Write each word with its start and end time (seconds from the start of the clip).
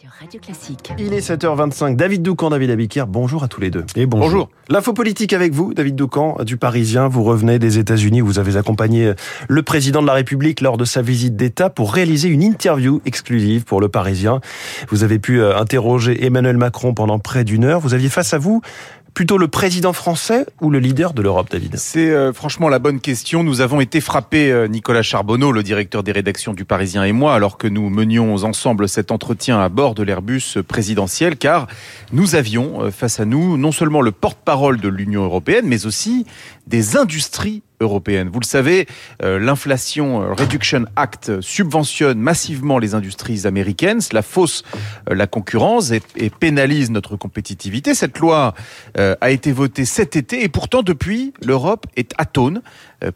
sur 0.00 0.08
Radio 0.18 0.40
Classique. 0.40 0.92
Il 0.98 1.12
est 1.12 1.28
7h25. 1.28 1.94
David 1.94 2.22
Doucan, 2.22 2.48
David 2.48 2.70
Abiquière, 2.70 3.06
bonjour 3.06 3.44
à 3.44 3.48
tous 3.48 3.60
les 3.60 3.70
deux. 3.70 3.84
Et 3.96 4.06
bonjour. 4.06 4.48
L'info 4.70 4.94
politique 4.94 5.34
avec 5.34 5.52
vous, 5.52 5.74
David 5.74 5.94
Doucan, 5.94 6.38
du 6.42 6.56
Parisien. 6.56 7.06
Vous 7.06 7.22
revenez 7.22 7.58
des 7.58 7.78
États-Unis. 7.78 8.22
Vous 8.22 8.38
avez 8.38 8.56
accompagné 8.56 9.12
le 9.46 9.62
président 9.62 10.00
de 10.00 10.06
la 10.06 10.14
République 10.14 10.62
lors 10.62 10.78
de 10.78 10.86
sa 10.86 11.02
visite 11.02 11.36
d'État 11.36 11.68
pour 11.68 11.92
réaliser 11.92 12.28
une 12.28 12.42
interview 12.42 13.02
exclusive 13.04 13.64
pour 13.64 13.82
le 13.82 13.90
Parisien. 13.90 14.40
Vous 14.88 15.04
avez 15.04 15.18
pu 15.18 15.42
euh, 15.42 15.58
interroger 15.58 16.24
Emmanuel 16.24 16.56
Macron 16.56 16.94
pendant 16.94 17.18
près 17.18 17.44
d'une 17.44 17.64
heure. 17.64 17.80
Vous 17.80 17.92
aviez 17.92 18.08
face 18.08 18.32
à 18.32 18.38
vous 18.38 18.62
plutôt 19.20 19.36
le 19.36 19.48
président 19.48 19.92
français 19.92 20.46
ou 20.62 20.70
le 20.70 20.78
leader 20.78 21.12
de 21.12 21.20
l'Europe, 21.20 21.48
David? 21.50 21.76
C'est 21.76 22.10
euh, 22.10 22.32
franchement 22.32 22.70
la 22.70 22.78
bonne 22.78 23.00
question. 23.00 23.44
Nous 23.44 23.60
avons 23.60 23.82
été 23.82 24.00
frappés, 24.00 24.50
euh, 24.50 24.66
Nicolas 24.66 25.02
Charbonneau, 25.02 25.52
le 25.52 25.62
directeur 25.62 26.02
des 26.02 26.10
rédactions 26.10 26.54
du 26.54 26.64
Parisien 26.64 27.04
et 27.04 27.12
moi, 27.12 27.34
alors 27.34 27.58
que 27.58 27.66
nous 27.66 27.90
menions 27.90 28.36
ensemble 28.36 28.88
cet 28.88 29.10
entretien 29.10 29.60
à 29.60 29.68
bord 29.68 29.94
de 29.94 30.02
l'Airbus 30.02 30.62
présidentiel, 30.66 31.36
car 31.36 31.66
nous 32.14 32.34
avions 32.34 32.82
euh, 32.82 32.90
face 32.90 33.20
à 33.20 33.26
nous 33.26 33.58
non 33.58 33.72
seulement 33.72 34.00
le 34.00 34.10
porte-parole 34.10 34.80
de 34.80 34.88
l'Union 34.88 35.22
européenne, 35.22 35.66
mais 35.66 35.84
aussi 35.84 36.24
des 36.66 36.96
industries 36.96 37.62
Vous 37.82 38.40
le 38.40 38.44
savez, 38.44 38.86
euh, 39.22 39.38
l'inflation 39.38 40.20
euh, 40.20 40.34
Reduction 40.34 40.84
Act 40.96 41.40
subventionne 41.40 42.18
massivement 42.18 42.78
les 42.78 42.94
industries 42.94 43.46
américaines, 43.46 44.02
cela 44.02 44.20
fausse 44.20 44.64
euh, 45.08 45.14
la 45.14 45.26
concurrence 45.26 45.90
et, 45.90 46.02
et, 46.14 46.28
pénalise 46.28 46.90
notre 46.90 47.16
compétitivité. 47.16 47.94
Cette 47.94 48.18
loi 48.18 48.52
a 48.96 49.30
été 49.30 49.52
votée 49.52 49.86
cet 49.86 50.14
été 50.14 50.44
et 50.44 50.48
pourtant 50.48 50.82
depuis, 50.82 51.32
l'Europe 51.42 51.86
est 51.96 52.12
atone. 52.18 52.60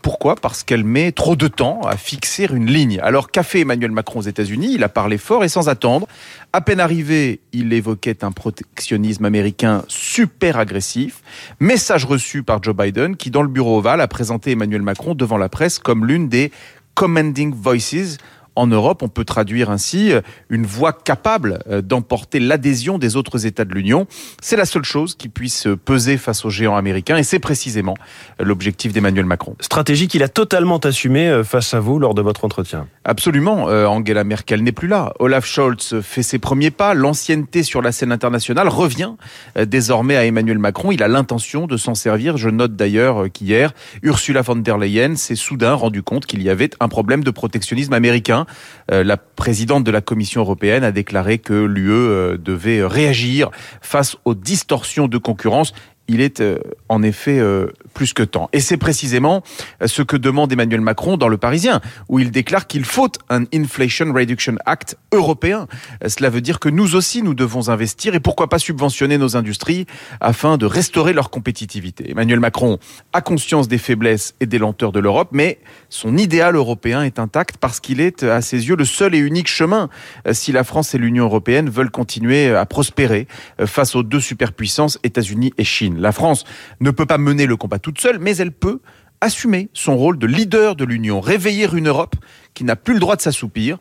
Pourquoi? 0.00 0.34
Parce 0.34 0.62
qu'elle 0.62 0.84
met 0.84 1.12
trop 1.12 1.36
de 1.36 1.46
temps 1.46 1.80
à 1.82 1.96
fixer 1.96 2.48
une 2.50 2.66
ligne. 2.66 3.00
Alors 3.02 3.30
qu'a 3.30 3.42
fait 3.42 3.60
Emmanuel 3.60 3.90
Macron 3.90 4.20
aux 4.20 4.22
États-Unis? 4.22 4.72
Il 4.74 4.82
a 4.82 4.88
parlé 4.88 5.18
fort 5.18 5.44
et 5.44 5.48
sans 5.48 5.68
attendre. 5.68 6.06
À 6.54 6.60
peine 6.60 6.80
arrivé, 6.80 7.40
il 7.52 7.72
évoquait 7.72 8.24
un 8.24 8.32
protectionnisme 8.32 9.24
américain 9.24 9.84
super 9.88 10.58
agressif. 10.58 11.20
Message 11.60 12.04
reçu 12.04 12.42
par 12.42 12.62
Joe 12.62 12.74
Biden 12.74 13.16
qui, 13.16 13.30
dans 13.30 13.42
le 13.42 13.48
bureau 13.48 13.78
ovale, 13.78 14.00
a 14.00 14.08
présenté 14.08 14.53
Emmanuel 14.54 14.82
Macron 14.82 15.14
devant 15.14 15.36
la 15.36 15.48
presse 15.48 15.78
comme 15.78 16.06
l'une 16.06 16.28
des 16.28 16.50
commanding 16.94 17.52
voices 17.54 18.18
en 18.56 18.66
Europe, 18.66 19.02
on 19.02 19.08
peut 19.08 19.24
traduire 19.24 19.70
ainsi 19.70 20.12
euh, 20.12 20.20
une 20.48 20.66
voix 20.66 20.92
capable 20.92 21.60
euh, 21.68 21.82
d'emporter 21.82 22.40
l'adhésion 22.40 22.98
des 22.98 23.16
autres 23.16 23.46
États 23.46 23.64
de 23.64 23.74
l'Union. 23.74 24.06
C'est 24.40 24.56
la 24.56 24.64
seule 24.64 24.84
chose 24.84 25.14
qui 25.14 25.28
puisse 25.28 25.66
peser 25.84 26.16
face 26.16 26.44
aux 26.44 26.50
géants 26.50 26.76
américains 26.76 27.16
et 27.16 27.22
c'est 27.22 27.38
précisément 27.38 27.94
euh, 28.40 28.44
l'objectif 28.44 28.92
d'Emmanuel 28.92 29.26
Macron. 29.26 29.56
Stratégie 29.60 30.08
qu'il 30.08 30.22
a 30.22 30.28
totalement 30.28 30.78
assumée 30.78 31.42
face 31.44 31.74
à 31.74 31.80
vous 31.80 31.98
lors 31.98 32.14
de 32.14 32.22
votre 32.22 32.44
entretien. 32.44 32.86
Absolument. 33.04 33.64
Angela 33.64 34.24
Merkel 34.24 34.62
n'est 34.62 34.72
plus 34.72 34.88
là. 34.88 35.12
Olaf 35.18 35.46
Scholz 35.46 36.00
fait 36.02 36.22
ses 36.22 36.38
premiers 36.38 36.70
pas. 36.70 36.94
L'ancienneté 36.94 37.62
sur 37.62 37.82
la 37.82 37.92
scène 37.92 38.12
internationale 38.12 38.68
revient 38.68 39.12
désormais 39.56 40.16
à 40.16 40.24
Emmanuel 40.24 40.58
Macron. 40.58 40.92
Il 40.92 41.02
a 41.02 41.08
l'intention 41.08 41.66
de 41.66 41.76
s'en 41.76 41.94
servir. 41.94 42.36
Je 42.36 42.48
note 42.48 42.76
d'ailleurs 42.76 43.30
qu'hier, 43.32 43.72
Ursula 44.02 44.42
von 44.42 44.56
der 44.56 44.78
Leyen 44.78 45.16
s'est 45.16 45.36
soudain 45.36 45.74
rendu 45.74 46.02
compte 46.02 46.26
qu'il 46.26 46.42
y 46.42 46.50
avait 46.50 46.70
un 46.80 46.88
problème 46.88 47.24
de 47.24 47.30
protectionnisme 47.30 47.92
américain 47.92 48.43
euh, 48.90 49.04
la 49.04 49.16
présidente 49.16 49.84
de 49.84 49.90
la 49.90 50.00
Commission 50.00 50.40
européenne 50.40 50.84
a 50.84 50.92
déclaré 50.92 51.38
que 51.38 51.64
l'UE 51.64 51.90
euh, 51.90 52.36
devait 52.36 52.84
réagir 52.84 53.50
face 53.80 54.16
aux 54.24 54.34
distorsions 54.34 55.08
de 55.08 55.18
concurrence. 55.18 55.72
Il 56.06 56.20
est 56.20 56.40
euh, 56.40 56.58
en 56.88 57.02
effet 57.02 57.38
euh, 57.38 57.68
plus 57.94 58.12
que 58.12 58.22
temps. 58.22 58.48
Et 58.52 58.60
c'est 58.60 58.76
précisément 58.76 59.42
euh, 59.80 59.86
ce 59.86 60.02
que 60.02 60.16
demande 60.16 60.52
Emmanuel 60.52 60.80
Macron 60.80 61.16
dans 61.16 61.28
Le 61.28 61.38
Parisien, 61.38 61.80
où 62.08 62.18
il 62.18 62.30
déclare 62.30 62.66
qu'il 62.66 62.84
faut 62.84 63.10
un 63.30 63.44
Inflation 63.54 64.12
Reduction 64.12 64.56
Act 64.66 64.96
européen. 65.12 65.66
Cela 66.06 66.28
veut 66.28 66.40
dire 66.40 66.58
que 66.58 66.68
nous 66.68 66.96
aussi, 66.96 67.22
nous 67.22 67.34
devons 67.34 67.68
investir 67.68 68.14
et 68.14 68.20
pourquoi 68.20 68.48
pas 68.48 68.58
subventionner 68.58 69.16
nos 69.16 69.36
industries 69.36 69.86
afin 70.20 70.58
de 70.58 70.66
restaurer 70.66 71.12
leur 71.12 71.30
compétitivité. 71.30 72.10
Emmanuel 72.10 72.40
Macron 72.40 72.78
a 73.12 73.20
conscience 73.20 73.68
des 73.68 73.78
faiblesses 73.78 74.34
et 74.40 74.46
des 74.46 74.58
lenteurs 74.58 74.92
de 74.92 75.00
l'Europe, 75.00 75.28
mais 75.32 75.58
son 75.88 76.16
idéal 76.16 76.56
européen 76.56 77.02
est 77.02 77.18
intact 77.18 77.58
parce 77.58 77.80
qu'il 77.80 78.00
est, 78.00 78.24
à 78.24 78.40
ses 78.40 78.68
yeux, 78.68 78.76
le 78.76 78.84
seul 78.84 79.14
et 79.14 79.18
unique 79.18 79.48
chemin 79.48 79.88
si 80.32 80.50
la 80.50 80.64
France 80.64 80.94
et 80.94 80.98
l'Union 80.98 81.24
européenne 81.24 81.70
veulent 81.70 81.90
continuer 81.90 82.54
à 82.54 82.66
prospérer 82.66 83.28
face 83.66 83.94
aux 83.94 84.02
deux 84.02 84.20
superpuissances, 84.20 84.98
États-Unis 85.04 85.52
et 85.58 85.64
Chine. 85.64 86.00
La 86.00 86.12
France 86.12 86.44
ne 86.80 86.90
peut 86.90 87.06
pas 87.06 87.18
mener 87.18 87.46
le 87.46 87.56
combat 87.56 87.78
toute 87.84 88.00
seule, 88.00 88.18
mais 88.18 88.34
elle 88.38 88.50
peut 88.50 88.80
assumer 89.20 89.68
son 89.74 89.96
rôle 89.96 90.18
de 90.18 90.26
leader 90.26 90.74
de 90.74 90.84
l'Union, 90.84 91.20
réveiller 91.20 91.68
une 91.70 91.88
Europe 91.88 92.16
qui 92.54 92.64
n'a 92.64 92.76
plus 92.76 92.94
le 92.94 93.00
droit 93.00 93.14
de 93.14 93.20
s'assoupir, 93.20 93.78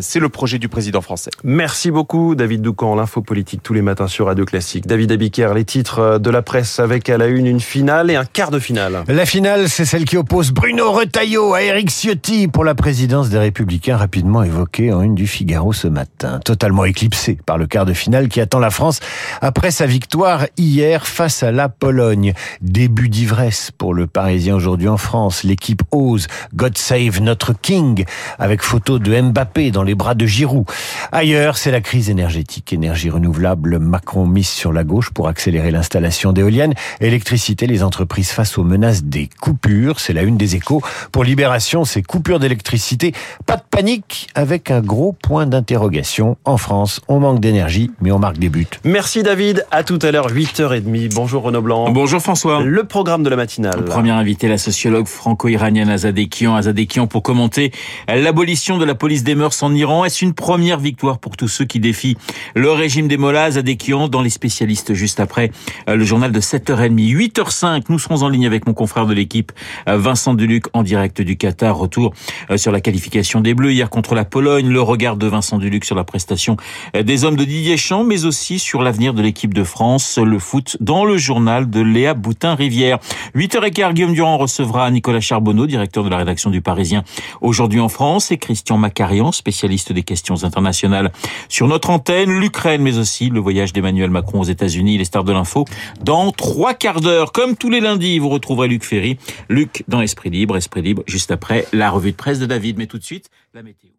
c'est 0.00 0.20
le 0.20 0.28
projet 0.28 0.58
du 0.58 0.68
président 0.68 1.00
français. 1.00 1.30
Merci 1.42 1.90
beaucoup 1.90 2.34
David 2.34 2.62
Doucan, 2.62 2.94
l'info 2.94 3.20
politique 3.20 3.62
tous 3.62 3.74
les 3.74 3.82
matins 3.82 4.08
sur 4.08 4.26
Radio 4.26 4.44
Classique. 4.44 4.86
David 4.86 5.12
Abiker, 5.12 5.52
les 5.54 5.64
titres 5.64 5.98
euh, 5.98 6.18
de 6.18 6.30
la 6.30 6.42
presse 6.42 6.78
avec 6.78 7.08
à 7.10 7.18
la 7.18 7.26
une 7.26 7.46
une 7.46 7.60
finale 7.60 8.10
et 8.10 8.16
un 8.16 8.24
quart 8.24 8.50
de 8.50 8.58
finale. 8.58 9.04
La 9.08 9.26
finale, 9.26 9.68
c'est 9.68 9.84
celle 9.84 10.04
qui 10.04 10.16
oppose 10.16 10.52
Bruno 10.52 10.92
Retailleau 10.92 11.54
à 11.54 11.62
Eric 11.62 11.90
Ciotti 11.90 12.48
pour 12.48 12.64
la 12.64 12.74
présidence 12.74 13.28
des 13.28 13.38
Républicains, 13.38 13.96
rapidement 13.96 14.42
évoquée 14.42 14.92
en 14.92 15.02
une 15.02 15.14
du 15.14 15.26
Figaro 15.26 15.72
ce 15.72 15.88
matin. 15.88 16.40
Totalement 16.44 16.84
éclipsé 16.84 17.38
par 17.44 17.58
le 17.58 17.66
quart 17.66 17.86
de 17.86 17.92
finale 17.92 18.28
qui 18.28 18.40
attend 18.40 18.58
la 18.58 18.70
France 18.70 19.00
après 19.40 19.70
sa 19.70 19.86
victoire 19.86 20.46
hier 20.56 21.06
face 21.06 21.42
à 21.42 21.52
la 21.52 21.68
Pologne. 21.68 22.32
Début 22.62 23.08
d'ivresse 23.08 23.70
pour 23.76 23.92
le 23.92 24.06
Parisien 24.06 24.54
aujourd'hui 24.54 24.88
en 24.88 24.96
France. 24.96 25.44
L'équipe 25.44 25.82
ose 25.90 26.26
God 26.54 26.78
Save 26.78 27.20
Notre 27.20 27.52
King 27.52 28.04
avec 28.38 28.62
photo 28.62 28.98
de 28.98 29.20
Mbappé 29.20 29.70
dans 29.74 29.82
les 29.82 29.94
bras 29.94 30.14
de 30.14 30.24
Giroud. 30.24 30.64
Ailleurs, 31.12 31.58
c'est 31.58 31.70
la 31.72 31.82
crise 31.82 32.08
énergétique. 32.08 32.72
Énergie 32.72 33.10
renouvelable, 33.10 33.78
Macron 33.78 34.24
mise 34.24 34.48
sur 34.48 34.72
la 34.72 34.84
gauche 34.84 35.10
pour 35.10 35.28
accélérer 35.28 35.70
l'installation 35.70 36.32
d'éoliennes. 36.32 36.74
Électricité, 37.00 37.66
les 37.66 37.82
entreprises 37.82 38.30
face 38.30 38.56
aux 38.56 38.64
menaces 38.64 39.04
des 39.04 39.28
coupures. 39.40 40.00
C'est 40.00 40.12
la 40.12 40.22
une 40.22 40.36
des 40.36 40.54
échos. 40.56 40.80
Pour 41.12 41.24
Libération, 41.24 41.84
ces 41.84 42.02
coupures 42.02 42.38
d'électricité. 42.38 43.12
Pas 43.46 43.56
de 43.56 43.62
panique 43.68 44.28
avec 44.34 44.70
un 44.70 44.80
gros 44.80 45.12
point 45.12 45.46
d'interrogation. 45.46 46.36
En 46.44 46.56
France, 46.56 47.00
on 47.08 47.18
manque 47.18 47.40
d'énergie, 47.40 47.90
mais 48.00 48.12
on 48.12 48.20
marque 48.20 48.38
des 48.38 48.48
buts. 48.48 48.66
Merci 48.84 49.24
David. 49.24 49.66
À 49.72 49.82
tout 49.82 49.98
à 50.02 50.12
l'heure, 50.12 50.28
8h30. 50.28 51.12
Bonjour 51.12 51.42
Renaud 51.42 51.62
Blanc. 51.62 51.90
Bonjour 51.90 52.20
François. 52.20 52.62
Le 52.62 52.84
programme 52.84 53.24
de 53.24 53.28
la 53.28 53.36
matinale. 53.36 53.84
Première 53.84 54.14
invité, 54.14 54.46
la 54.46 54.58
sociologue 54.58 55.08
franco-iranienne 55.08 55.90
Azadekian. 55.90 56.54
Azadekian 56.54 57.08
pour 57.08 57.24
commenter 57.24 57.72
l'abolition 58.06 58.78
de 58.78 58.84
la 58.84 58.94
police 58.94 59.24
des 59.24 59.34
mœurs 59.34 59.63
en 59.64 59.74
Iran. 59.74 60.04
Est-ce 60.04 60.24
une 60.24 60.34
première 60.34 60.78
victoire 60.78 61.18
pour 61.18 61.36
tous 61.36 61.48
ceux 61.48 61.64
qui 61.64 61.80
défient 61.80 62.16
le 62.54 62.70
régime 62.70 63.08
des 63.08 63.16
Mollahs 63.16 63.56
Adekian 63.56 64.08
dans 64.08 64.20
les 64.20 64.30
spécialistes 64.30 64.94
juste 64.94 65.20
après 65.20 65.50
euh, 65.88 65.96
le 65.96 66.04
journal 66.04 66.32
de 66.32 66.40
7h30. 66.40 66.94
8h05, 66.94 67.84
nous 67.88 67.98
serons 67.98 68.22
en 68.22 68.28
ligne 68.28 68.46
avec 68.46 68.66
mon 68.66 68.74
confrère 68.74 69.06
de 69.06 69.14
l'équipe 69.14 69.52
euh, 69.88 69.96
Vincent 69.96 70.34
Duluc 70.34 70.66
en 70.74 70.82
direct 70.82 71.22
du 71.22 71.36
Qatar. 71.36 71.76
Retour 71.76 72.12
euh, 72.50 72.56
sur 72.56 72.72
la 72.72 72.80
qualification 72.80 73.40
des 73.40 73.54
Bleus 73.54 73.72
hier 73.72 73.88
contre 73.88 74.14
la 74.14 74.24
Pologne. 74.24 74.68
Le 74.68 74.82
regard 74.82 75.16
de 75.16 75.26
Vincent 75.26 75.58
Duluc 75.58 75.84
sur 75.84 75.96
la 75.96 76.04
prestation 76.04 76.56
des 76.94 77.24
hommes 77.24 77.36
de 77.36 77.44
Didier 77.44 77.76
Champs, 77.76 78.04
mais 78.04 78.26
aussi 78.26 78.58
sur 78.58 78.82
l'avenir 78.82 79.14
de 79.14 79.22
l'équipe 79.22 79.54
de 79.54 79.64
France, 79.64 80.18
le 80.18 80.38
foot 80.38 80.76
dans 80.80 81.04
le 81.04 81.16
journal 81.16 81.70
de 81.70 81.80
Léa 81.80 82.14
Boutin-Rivière. 82.14 82.98
8h15, 83.34 83.94
Guillaume 83.94 84.14
Durand 84.14 84.38
recevra 84.38 84.90
Nicolas 84.90 85.20
Charbonneau, 85.20 85.66
directeur 85.66 86.04
de 86.04 86.10
la 86.10 86.18
rédaction 86.18 86.50
du 86.50 86.60
Parisien 86.60 87.02
aujourd'hui 87.40 87.80
en 87.80 87.88
France, 87.88 88.30
et 88.30 88.36
Christian 88.36 88.76
Macarian, 88.76 89.32
spécialiste 89.54 89.92
des 89.92 90.02
questions 90.02 90.42
internationales 90.42 91.12
sur 91.48 91.68
notre 91.68 91.90
antenne, 91.90 92.40
l'Ukraine, 92.40 92.82
mais 92.82 92.98
aussi 92.98 93.30
le 93.30 93.38
voyage 93.38 93.72
d'Emmanuel 93.72 94.10
Macron 94.10 94.40
aux 94.40 94.44
États-Unis, 94.44 94.98
les 94.98 95.04
stars 95.04 95.22
de 95.22 95.32
l'info. 95.32 95.64
Dans 96.02 96.32
trois 96.32 96.74
quarts 96.74 97.00
d'heure, 97.00 97.30
comme 97.30 97.56
tous 97.56 97.70
les 97.70 97.80
lundis, 97.80 98.18
vous 98.18 98.28
retrouverez 98.30 98.66
Luc 98.66 98.84
Ferry. 98.84 99.16
Luc 99.48 99.84
dans 99.86 100.00
Esprit 100.00 100.30
Libre, 100.30 100.56
Esprit 100.56 100.82
Libre, 100.82 101.04
juste 101.06 101.30
après 101.30 101.66
la 101.72 101.90
revue 101.90 102.10
de 102.10 102.16
presse 102.16 102.40
de 102.40 102.46
David. 102.46 102.78
Mais 102.78 102.86
tout 102.86 102.98
de 102.98 103.04
suite, 103.04 103.30
la 103.54 103.62
météo. 103.62 103.94